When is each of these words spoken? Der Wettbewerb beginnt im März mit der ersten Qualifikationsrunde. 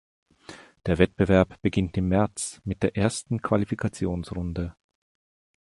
Der 0.87 0.97
Wettbewerb 0.97 1.61
beginnt 1.61 1.95
im 1.95 2.07
März 2.09 2.59
mit 2.63 2.81
der 2.81 2.97
ersten 2.97 3.39
Qualifikationsrunde. 3.43 4.75